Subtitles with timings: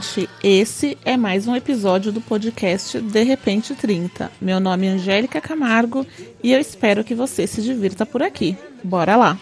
[0.00, 0.28] gente!
[0.42, 4.32] Esse é mais um episódio do podcast De Repente 30.
[4.40, 6.06] Meu nome é Angélica Camargo
[6.42, 8.56] e eu espero que você se divirta por aqui.
[8.82, 9.38] Bora lá!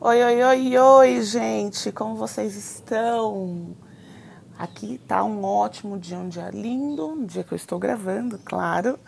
[0.00, 1.90] Oi, oi, oi, oi, gente!
[1.92, 3.76] Como vocês estão?
[4.58, 8.98] Aqui tá um ótimo dia, um dia lindo, um dia que eu estou gravando, claro.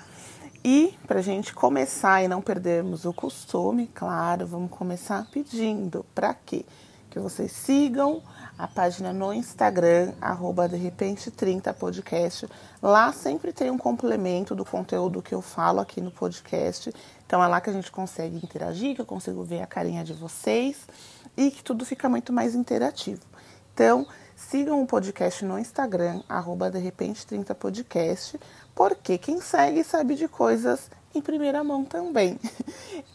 [0.67, 6.33] E para a gente começar e não perdermos o costume, claro, vamos começar pedindo para
[6.33, 6.65] quê?
[7.11, 8.23] Que vocês sigam
[8.57, 12.49] a página no Instagram, arroba de repente 30 podcast.
[12.81, 16.91] Lá sempre tem um complemento do conteúdo que eu falo aqui no podcast.
[17.27, 20.15] Então é lá que a gente consegue interagir, que eu consigo ver a carinha de
[20.15, 20.89] vocês
[21.37, 23.21] e que tudo fica muito mais interativo.
[23.75, 24.07] Então,
[24.37, 28.39] sigam o podcast no Instagram, arroba de repente 30 podcast,
[28.75, 32.39] porque quem segue sabe de coisas em primeira mão também.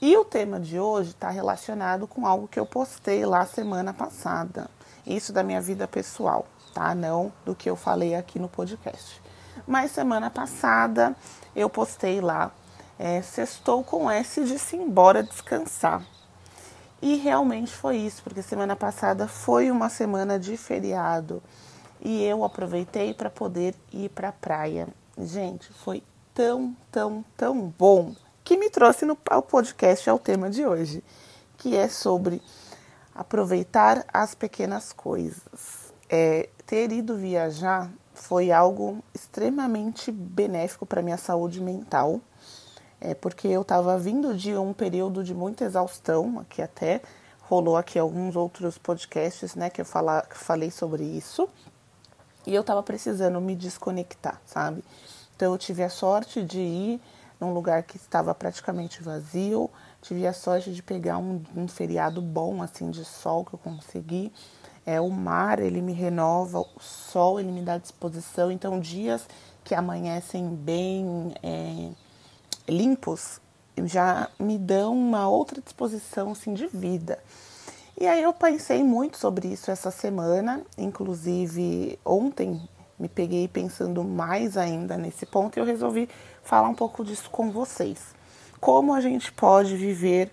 [0.01, 4.69] E o tema de hoje está relacionado com algo que eu postei lá semana passada.
[5.05, 6.95] Isso da minha vida pessoal, tá?
[6.95, 9.21] Não do que eu falei aqui no podcast.
[9.67, 11.13] Mas semana passada
[11.53, 12.51] eu postei lá,
[12.97, 16.01] é, sextou com S de se embora descansar.
[17.01, 21.41] E realmente foi isso, porque semana passada foi uma semana de feriado
[22.01, 24.87] e eu aproveitei para poder ir para a praia.
[25.21, 26.01] Gente, foi
[26.33, 31.03] tão, tão, tão bom que me trouxe no ao podcast ao tema de hoje,
[31.57, 32.41] que é sobre
[33.13, 35.91] aproveitar as pequenas coisas.
[36.09, 42.21] É, ter ido viajar foi algo extremamente benéfico para minha saúde mental,
[43.01, 47.01] é, porque eu estava vindo de um período de muita exaustão, que até
[47.41, 51.49] rolou aqui alguns outros podcasts, né, que eu fala, que falei sobre isso,
[52.49, 54.83] e eu estava precisando me desconectar, sabe?
[55.35, 57.01] Então eu tive a sorte de ir
[57.39, 59.69] num lugar que estava praticamente vazio,
[60.01, 64.33] tive a sorte de pegar um, um feriado bom assim de sol que eu consegui.
[64.83, 68.51] É, o mar ele me renova, o sol ele me dá disposição.
[68.51, 69.27] Então dias
[69.63, 71.91] que amanhecem bem é,
[72.67, 73.39] limpos
[73.85, 77.19] já me dão uma outra disposição assim de vida.
[78.01, 82.61] E aí eu pensei muito sobre isso essa semana, inclusive ontem
[82.97, 86.07] me peguei pensando mais ainda nesse ponto e eu resolvi
[86.41, 87.99] falar um pouco disso com vocês.
[88.57, 90.31] Como a gente pode viver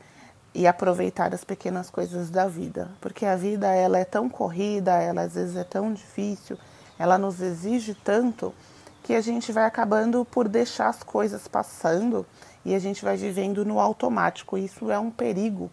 [0.55, 5.23] e aproveitar as pequenas coisas da vida, porque a vida ela é tão corrida, ela
[5.23, 6.57] às vezes é tão difícil,
[6.97, 8.55] ela nos exige tanto
[9.03, 12.25] que a gente vai acabando por deixar as coisas passando
[12.65, 14.57] e a gente vai vivendo no automático.
[14.57, 15.69] Isso é um perigo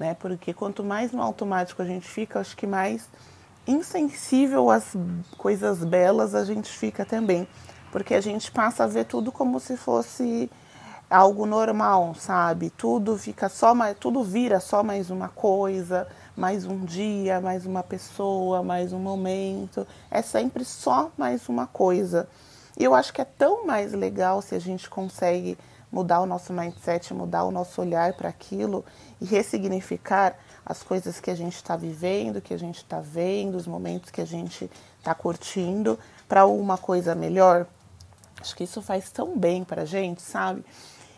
[0.00, 0.14] né?
[0.14, 3.08] Porque quanto mais no automático a gente fica, acho que mais
[3.68, 4.96] insensível às
[5.36, 7.46] coisas belas a gente fica também,
[7.92, 10.50] porque a gente passa a ver tudo como se fosse
[11.10, 12.70] algo normal, sabe?
[12.70, 17.82] Tudo fica só mais, tudo vira só mais uma coisa, mais um dia, mais uma
[17.82, 19.86] pessoa, mais um momento.
[20.10, 22.26] É sempre só mais uma coisa.
[22.78, 25.58] E eu acho que é tão mais legal se a gente consegue
[25.90, 28.84] mudar o nosso mindset, mudar o nosso olhar para aquilo
[29.20, 33.66] e ressignificar as coisas que a gente está vivendo, que a gente está vendo, os
[33.66, 37.66] momentos que a gente está curtindo para uma coisa melhor.
[38.40, 40.64] Acho que isso faz tão bem para a gente, sabe?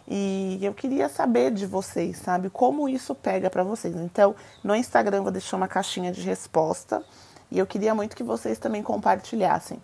[0.09, 3.95] E eu queria saber de vocês, sabe, como isso pega para vocês.
[3.95, 7.05] Então, no Instagram vou deixar uma caixinha de resposta
[7.51, 9.81] e eu queria muito que vocês também compartilhassem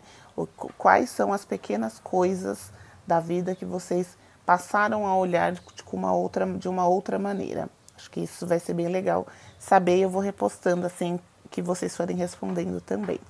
[0.76, 2.72] quais são as pequenas coisas
[3.06, 4.16] da vida que vocês
[4.48, 5.60] passaram a olhar de
[5.92, 7.68] uma outra, de uma outra maneira.
[7.94, 9.26] Acho que isso vai ser bem legal
[9.58, 9.98] saber.
[9.98, 11.20] Eu vou repostando assim
[11.50, 13.20] que vocês forem respondendo também.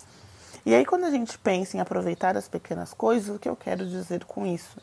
[0.65, 3.85] E aí, quando a gente pensa em aproveitar as pequenas coisas, o que eu quero
[3.85, 4.79] dizer com isso?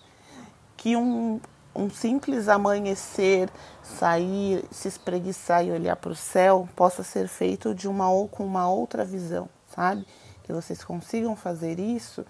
[0.75, 1.39] Que um,
[1.73, 3.49] um simples amanhecer,
[3.81, 8.45] sair, se espreguiçar e olhar para o céu possa ser feito de uma ou com
[8.45, 10.05] uma outra visão, sabe?
[10.43, 12.25] Que vocês consigam fazer isso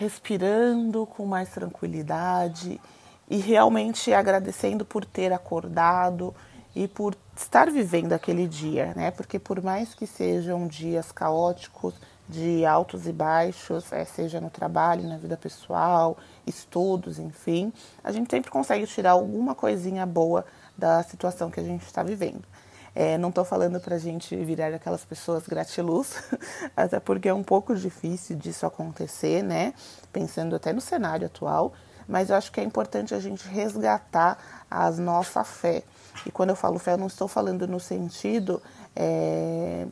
[0.00, 2.80] respirando com mais tranquilidade
[3.28, 6.34] e realmente agradecendo por ter acordado
[6.74, 9.10] e por estar vivendo aquele dia, né?
[9.10, 11.92] Porque por mais que sejam dias caóticos,
[12.26, 16.16] de altos e baixos, é, seja no trabalho, na vida pessoal,
[16.46, 17.70] estudos, enfim,
[18.02, 20.46] a gente sempre consegue tirar alguma coisinha boa
[20.78, 22.44] da situação que a gente está vivendo.
[22.94, 26.22] É, não estou falando para a gente virar aquelas pessoas gratiluz,
[26.76, 29.74] até porque é um pouco difícil disso acontecer, né?
[30.12, 31.72] Pensando até no cenário atual,
[32.08, 34.38] mas eu acho que é importante a gente resgatar
[34.68, 35.84] a nossa fé.
[36.26, 38.60] E quando eu falo fé, eu não estou falando no sentido
[38.96, 39.86] é,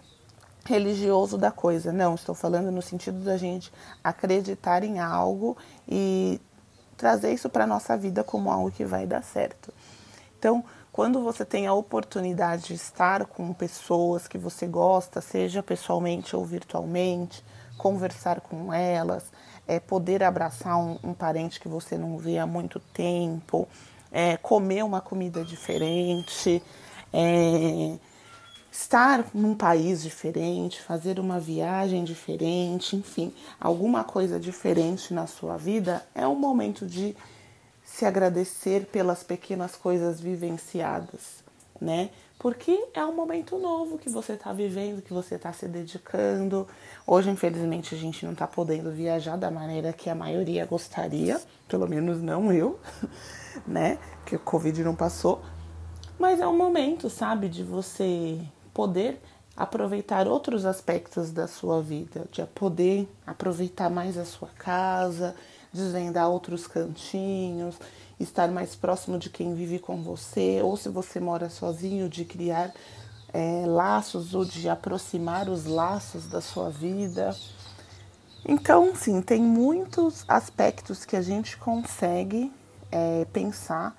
[0.67, 3.73] religioso da coisa, não, estou falando no sentido da gente
[4.03, 5.57] acreditar em algo
[5.89, 6.41] e
[6.97, 9.73] trazer isso para nossa vida como algo que vai dar certo.
[10.39, 10.65] Então,
[10.99, 16.45] quando você tem a oportunidade de estar com pessoas que você gosta, seja pessoalmente ou
[16.45, 17.45] virtualmente,
[17.77, 19.31] conversar com elas,
[19.69, 23.69] é, poder abraçar um, um, parente que você não vê há muito tempo,
[24.11, 26.61] é, comer uma comida diferente,
[27.13, 27.97] é,
[28.73, 36.05] estar num país diferente, fazer uma viagem diferente, enfim, alguma coisa diferente na sua vida,
[36.13, 37.15] é um momento de
[37.89, 41.43] se agradecer pelas pequenas coisas vivenciadas,
[41.81, 42.11] né?
[42.39, 46.69] Porque é um momento novo que você está vivendo, que você está se dedicando.
[47.07, 51.89] Hoje, infelizmente, a gente não está podendo viajar da maneira que a maioria gostaria, pelo
[51.89, 52.79] menos não eu,
[53.67, 53.99] né?
[54.25, 55.41] Que o Covid não passou.
[56.19, 58.39] Mas é um momento, sabe, de você
[58.73, 59.21] poder
[59.57, 65.35] aproveitar outros aspectos da sua vida, de poder aproveitar mais a sua casa,
[65.73, 67.77] desvendar outros cantinhos,
[68.19, 72.73] estar mais próximo de quem vive com você, ou se você mora sozinho, de criar
[73.33, 77.35] é, laços ou de aproximar os laços da sua vida.
[78.47, 82.53] Então, sim, tem muitos aspectos que a gente consegue
[82.91, 83.97] é, pensar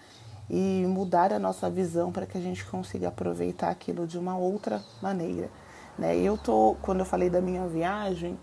[0.50, 4.84] e mudar a nossa visão para que a gente consiga aproveitar aquilo de uma outra
[5.02, 5.50] maneira.
[5.98, 6.18] Né?
[6.18, 8.38] Eu tô, quando eu falei da minha viagem,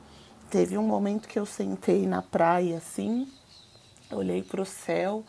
[0.51, 3.29] teve um momento que eu sentei na praia assim,
[4.11, 5.25] olhei para o céu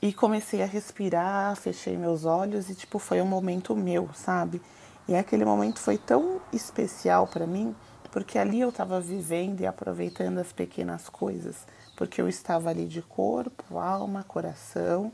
[0.00, 4.60] e comecei a respirar, fechei meus olhos e tipo foi um momento meu, sabe?
[5.08, 7.74] E aquele momento foi tão especial para mim,
[8.10, 13.02] porque ali eu estava vivendo e aproveitando as pequenas coisas, porque eu estava ali de
[13.02, 15.12] corpo, alma, coração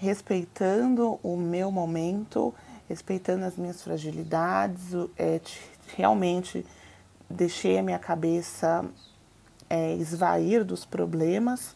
[0.00, 2.54] respeitando o meu momento,
[2.88, 5.38] respeitando as minhas fragilidades, é,
[5.94, 6.64] realmente
[7.30, 8.84] deixei a minha cabeça
[9.68, 11.74] é, esvair dos problemas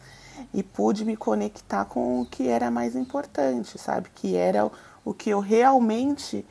[0.53, 4.09] e pude me conectar com o que era mais importante, sabe?
[4.13, 4.69] Que era
[5.05, 6.45] o que eu realmente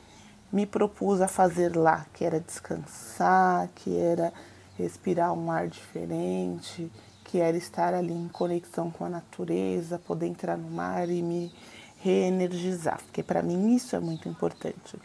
[0.50, 4.32] me propus a fazer lá, que era descansar, que era
[4.78, 6.90] respirar um ar diferente,
[7.24, 11.52] que era estar ali em conexão com a natureza, poder entrar no mar e me
[12.00, 14.96] reenergizar, porque para mim isso é muito importante.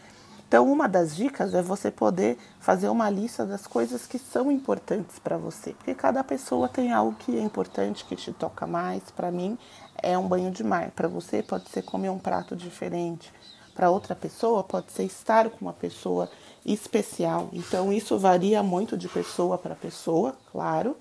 [0.49, 5.19] Então, uma das dicas é você poder fazer uma lista das coisas que são importantes
[5.19, 9.11] para você, porque cada pessoa tem algo que é importante, que te toca mais.
[9.11, 9.59] Para mim,
[10.01, 10.89] é um banho de mar.
[10.89, 13.31] Para você, pode ser comer um prato diferente.
[13.75, 16.27] Para outra pessoa, pode ser estar com uma pessoa
[16.65, 17.49] especial.
[17.53, 20.97] Então, isso varia muito de pessoa para pessoa, claro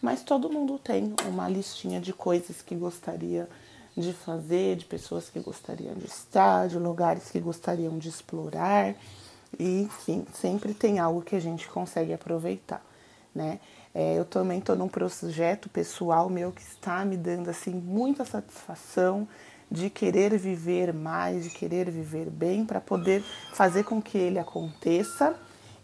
[0.00, 3.48] mas todo mundo tem uma listinha de coisas que gostaria de
[4.12, 8.94] fazer, de pessoas que gostariam de estar, de lugares que gostariam de explorar.
[9.58, 12.84] E, enfim, sempre tem algo que a gente consegue aproveitar,
[13.34, 13.60] né?
[13.94, 19.26] É, eu também estou num projeto pessoal meu que está me dando assim muita satisfação
[19.70, 23.22] de querer viver mais, de querer viver bem, para poder
[23.54, 25.34] fazer com que ele aconteça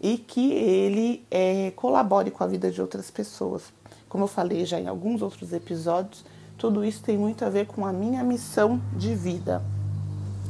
[0.01, 3.73] e que ele é, colabore com a vida de outras pessoas.
[4.09, 6.25] Como eu falei já em alguns outros episódios,
[6.63, 9.61] tudo isso tem muito a ver com a minha missão de vida.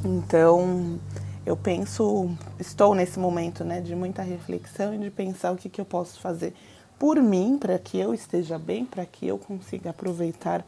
[0.05, 1.01] Então,
[1.47, 2.31] eu penso,
[2.61, 6.21] estou nesse momento né, de muita reflexão e de pensar o que, que eu posso
[6.21, 6.53] fazer
[6.99, 10.63] por mim, para que eu esteja bem, para que eu consiga aproveitar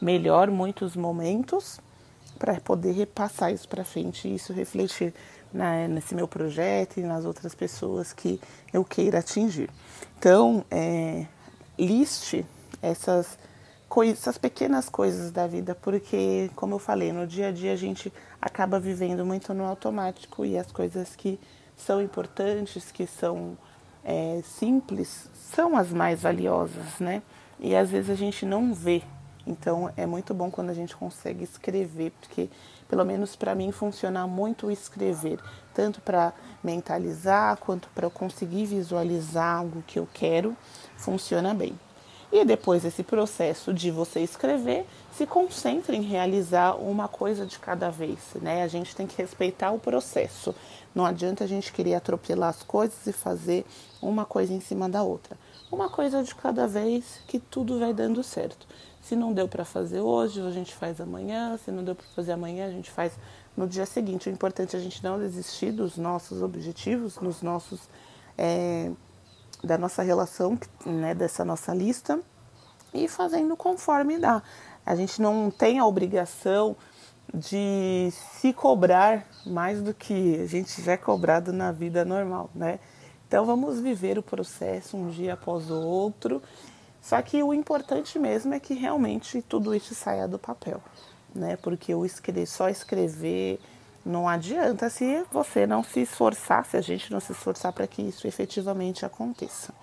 [0.00, 1.78] melhor muitos momentos,
[2.38, 5.12] para poder repassar isso para frente e isso refletir
[5.52, 8.40] na, nesse meu projeto e nas outras pessoas que
[8.72, 9.68] eu queira atingir.
[10.18, 11.26] Então, é,
[11.78, 12.46] liste
[12.80, 13.36] essas
[14.04, 18.12] essas pequenas coisas da vida, porque, como eu falei, no dia a dia a gente
[18.40, 21.40] acaba vivendo muito no automático e as coisas que
[21.76, 23.56] são importantes, que são
[24.04, 27.22] é, simples, são as mais valiosas, né?
[27.58, 29.02] E às vezes a gente não vê.
[29.46, 32.50] Então é muito bom quando a gente consegue escrever, porque
[32.88, 35.38] pelo menos para mim funciona muito escrever,
[35.72, 40.56] tanto para mentalizar quanto para eu conseguir visualizar algo que eu quero
[40.96, 41.85] funciona bem.
[42.38, 47.88] E depois desse processo de você escrever, se concentre em realizar uma coisa de cada
[47.88, 48.62] vez, né?
[48.62, 50.54] A gente tem que respeitar o processo.
[50.94, 53.64] Não adianta a gente querer atropelar as coisas e fazer
[54.02, 55.34] uma coisa em cima da outra.
[55.72, 58.66] Uma coisa de cada vez que tudo vai dando certo.
[59.00, 61.58] Se não deu para fazer hoje, a gente faz amanhã.
[61.64, 63.14] Se não deu para fazer amanhã, a gente faz
[63.56, 64.28] no dia seguinte.
[64.28, 67.88] O importante é a gente não desistir dos nossos objetivos, nos nossos
[68.36, 68.92] é,
[69.66, 72.20] da nossa relação, né, dessa nossa lista,
[72.94, 74.42] e fazendo conforme dá.
[74.84, 76.76] A gente não tem a obrigação
[77.34, 82.78] de se cobrar mais do que a gente já é cobrado na vida normal, né?
[83.26, 86.40] Então vamos viver o processo um dia após o outro,
[87.06, 90.82] Só que o importante mesmo é que realmente tudo isso saia do papel,
[91.32, 91.56] né?
[91.56, 93.60] Porque o escrever, só escrever
[94.06, 98.00] não adianta se você não se esforçar, se a gente não se esforçar para que
[98.00, 99.74] isso efetivamente aconteça.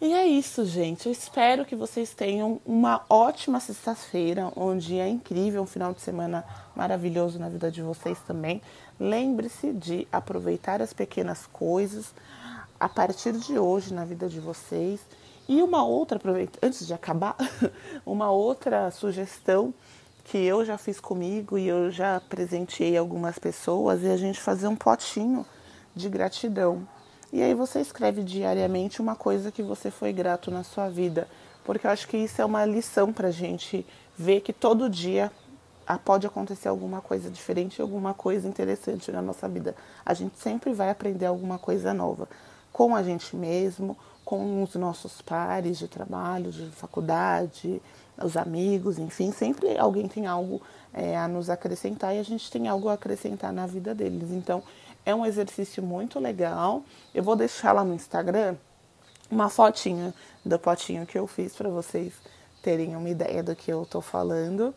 [0.00, 1.06] E é isso, gente.
[1.06, 6.44] Eu espero que vocês tenham uma ótima sexta-feira, um dia incrível, um final de semana
[6.76, 8.62] maravilhoso na vida de vocês também.
[9.00, 12.14] Lembre-se de aproveitar as pequenas coisas
[12.78, 15.00] a partir de hoje na vida de vocês.
[15.48, 16.20] E uma outra,
[16.62, 17.34] antes de acabar,
[18.04, 19.72] uma outra sugestão
[20.30, 24.68] que eu já fiz comigo e eu já presenteei algumas pessoas e a gente fazer
[24.68, 25.44] um potinho
[25.96, 26.86] de gratidão.
[27.32, 31.26] E aí você escreve diariamente uma coisa que você foi grato na sua vida,
[31.64, 33.86] porque eu acho que isso é uma lição para a gente
[34.18, 35.32] ver que todo dia
[36.04, 39.74] pode acontecer alguma coisa diferente, alguma coisa interessante na nossa vida.
[40.04, 42.28] A gente sempre vai aprender alguma coisa nova
[42.70, 47.80] com a gente mesmo, com os nossos pares de trabalho, de faculdade,
[48.22, 50.60] os amigos, enfim, sempre alguém tem algo
[50.92, 54.30] é, a nos acrescentar e a gente tem algo a acrescentar na vida deles.
[54.30, 54.62] Então,
[55.04, 56.82] é um exercício muito legal.
[57.14, 58.56] Eu vou deixar lá no Instagram
[59.30, 62.12] uma fotinha do potinho que eu fiz para vocês
[62.62, 64.74] terem uma ideia do que eu tô falando.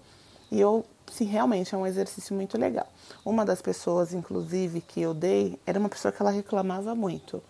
[0.51, 2.87] E eu, se realmente é um exercício muito legal.
[3.25, 7.41] Uma das pessoas, inclusive, que eu dei, era uma pessoa que ela reclamava muito.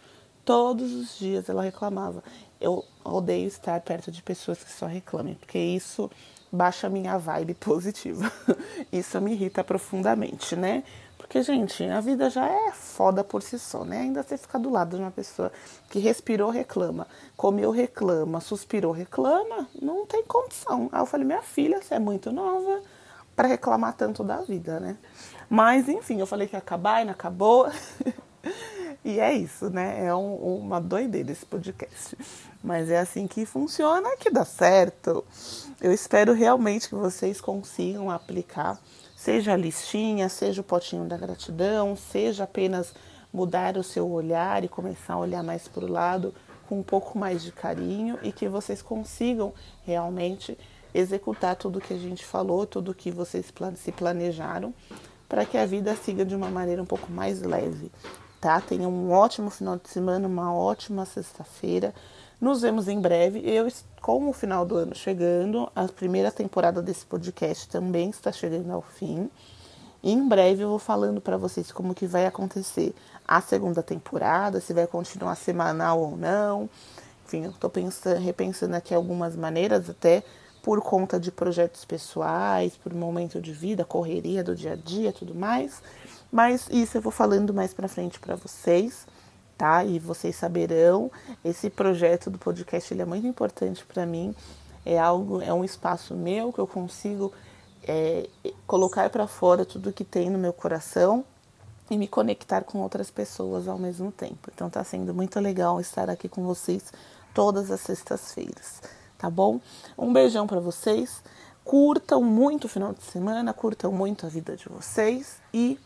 [0.45, 2.23] Todos os dias ela reclamava.
[2.61, 6.09] Eu odeio estar perto de pessoas que só reclamem, porque isso
[6.51, 8.31] baixa a minha vibe positiva.
[8.93, 10.83] isso me irrita profundamente, né?
[11.17, 14.01] Porque, gente, a vida já é foda por si só, né?
[14.01, 15.51] Ainda você ficar do lado de uma pessoa
[15.89, 20.89] que respirou, reclama, comeu, reclama, suspirou, reclama, não tem condição.
[20.91, 22.81] Aí eu falei, minha filha, você é muito nova
[23.35, 24.97] para reclamar tanto da vida, né?
[25.49, 27.67] Mas, enfim, eu falei que ia acabar e não acabou.
[29.03, 30.05] E é isso, né?
[30.05, 32.15] É um, uma doideira esse podcast.
[32.63, 35.25] Mas é assim que funciona, que dá certo.
[35.81, 38.79] Eu espero realmente que vocês consigam aplicar,
[39.15, 42.93] seja a listinha, seja o potinho da gratidão, seja apenas
[43.33, 46.33] mudar o seu olhar e começar a olhar mais para o lado
[46.69, 49.51] com um pouco mais de carinho e que vocês consigam
[49.83, 50.55] realmente
[50.93, 54.73] executar tudo que a gente falou, tudo que vocês se planejaram,
[55.27, 57.89] para que a vida siga de uma maneira um pouco mais leve
[58.41, 58.59] tá?
[58.59, 61.93] Tenha um ótimo final de semana, uma ótima sexta-feira.
[62.41, 63.39] Nos vemos em breve.
[63.45, 63.67] Eu,
[64.01, 68.81] com o final do ano chegando, a primeira temporada desse podcast também está chegando ao
[68.81, 69.29] fim.
[70.03, 72.95] Em breve eu vou falando para vocês como que vai acontecer
[73.27, 76.67] a segunda temporada, se vai continuar semanal ou não.
[77.23, 80.23] Enfim, eu estou pensando, repensando aqui algumas maneiras, até
[80.63, 85.35] por conta de projetos pessoais, por momento de vida, correria do dia a dia, tudo
[85.35, 85.81] mais.
[86.31, 89.05] Mas isso eu vou falando mais para frente para vocês,
[89.57, 89.83] tá?
[89.83, 91.11] E vocês saberão.
[91.43, 94.33] Esse projeto do podcast ele é muito importante para mim.
[94.85, 97.31] É algo, é um espaço meu que eu consigo
[97.83, 98.29] é,
[98.65, 101.25] colocar para fora tudo que tem no meu coração
[101.89, 104.49] e me conectar com outras pessoas ao mesmo tempo.
[104.53, 106.91] Então tá sendo muito legal estar aqui com vocês
[107.33, 108.81] todas as sextas-feiras,
[109.17, 109.59] tá bom?
[109.97, 111.21] Um beijão para vocês.
[111.63, 115.77] Curtam muito o final de semana, curtam muito a vida de vocês e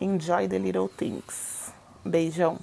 [0.00, 1.70] Enjoy the little things.
[2.06, 2.58] Beijão.